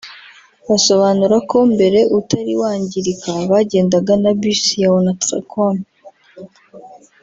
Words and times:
Basobanura 0.67 1.37
ko 1.49 1.57
mbere 1.73 1.99
utari 2.19 2.53
wangirika 2.61 3.31
bagendaga 3.51 4.13
na 4.23 4.31
Bus 4.39 4.63
ya 4.81 4.89
Onatracom 4.97 5.75